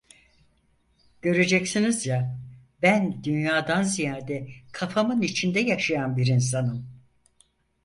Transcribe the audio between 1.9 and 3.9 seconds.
ya, ben dünyadan